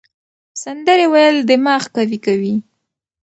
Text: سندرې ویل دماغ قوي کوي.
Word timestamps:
سندرې 0.63 1.05
ویل 1.13 1.37
دماغ 1.49 1.83
قوي 1.95 2.19
کوي. 2.25 2.55